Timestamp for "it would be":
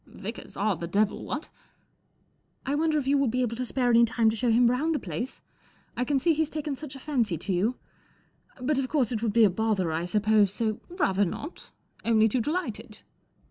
9.11-9.43